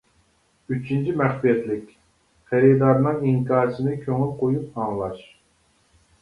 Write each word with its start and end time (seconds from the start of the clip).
ئۈچىنچى 0.75 1.11
مەخپىيەتلىك: 1.19 1.91
خېرىدارنىڭ 2.53 3.21
ئىنكاسىنى 3.33 3.95
كۆڭۈل 4.07 4.33
قويۇپ 4.41 4.81
ئاڭلاش. 4.87 5.23